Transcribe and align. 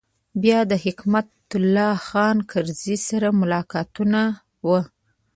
بیا 0.41 0.59
د 0.71 0.73
حکمت 0.83 1.29
الله 1.59 1.93
خان 2.07 2.37
کرزي 2.51 2.97
سره 3.07 3.27
ملاقاتونه 3.41 4.21
و. 4.67 4.69